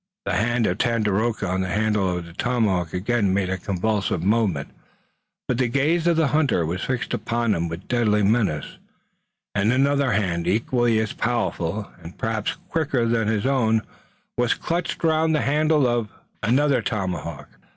The 0.25 0.33
hand 0.33 0.65
of 0.65 0.79
Tandakora 0.79 1.47
on 1.47 1.61
the 1.61 1.67
handle 1.67 2.17
of 2.17 2.25
his 2.25 2.35
tomahawk 2.37 2.91
again 2.91 3.35
made 3.35 3.51
a 3.51 3.57
convulsive 3.59 4.23
movement, 4.23 4.69
but 5.47 5.59
the 5.59 5.67
gaze 5.67 6.07
of 6.07 6.17
the 6.17 6.29
hunter 6.29 6.65
was 6.65 6.83
fixed 6.83 7.13
upon 7.13 7.53
him 7.53 7.69
with 7.69 7.87
deadly 7.87 8.23
menace, 8.23 8.79
and 9.53 9.71
another 9.71 10.13
hand 10.13 10.47
equally 10.47 10.97
as 10.97 11.13
powerful 11.13 11.91
and 12.01 12.17
perhaps 12.17 12.55
quicker 12.69 13.05
than 13.07 13.27
his 13.27 13.45
own 13.45 13.83
was 14.39 14.55
clutched 14.55 15.05
around 15.05 15.33
the 15.33 15.41
handle 15.41 15.85
of 15.85 16.09
another 16.41 16.81
tomahawk. 16.81 17.47